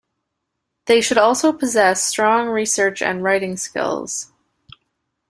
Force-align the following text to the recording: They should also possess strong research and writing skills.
They 0.87 0.99
should 0.99 1.19
also 1.19 1.53
possess 1.53 2.01
strong 2.03 2.47
research 2.47 3.03
and 3.03 3.21
writing 3.23 3.55
skills. 3.55 4.31